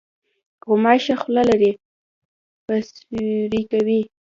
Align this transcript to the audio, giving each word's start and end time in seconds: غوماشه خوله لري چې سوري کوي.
غوماشه 0.67 1.15
خوله 1.21 1.43
لري 1.49 1.71
چې 1.79 2.79
سوري 2.97 3.61
کوي. 3.71 4.01